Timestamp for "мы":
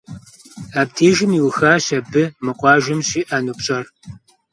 2.43-2.51